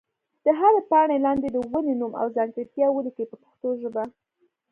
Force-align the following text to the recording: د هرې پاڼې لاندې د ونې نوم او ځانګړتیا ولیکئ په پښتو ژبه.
د 0.45 0.47
هرې 0.59 0.81
پاڼې 0.89 1.17
لاندې 1.25 1.47
د 1.51 1.57
ونې 1.71 1.93
نوم 1.99 2.13
او 2.21 2.27
ځانګړتیا 2.35 2.87
ولیکئ 2.91 3.25
په 3.31 3.35
پښتو 3.43 3.67
ژبه. 3.81 4.03